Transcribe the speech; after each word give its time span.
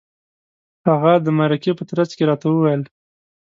هغه 0.87 1.13
د 1.25 1.27
مرکې 1.39 1.71
په 1.77 1.83
ترڅ 1.89 2.09
کې 2.17 2.23
راته 2.29 2.47
وویل. 2.49 2.81